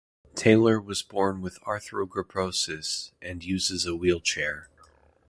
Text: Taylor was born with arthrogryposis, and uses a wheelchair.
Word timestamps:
Taylor 0.33 0.81
was 0.81 1.03
born 1.03 1.41
with 1.41 1.59
arthrogryposis, 1.61 3.11
and 3.21 3.43
uses 3.43 3.85
a 3.85 3.95
wheelchair. 3.95 4.67